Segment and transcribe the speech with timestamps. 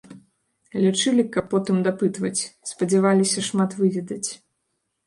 [0.83, 4.27] Лячылі, каб потым дапытваць, спадзяваліся шмат выведаць.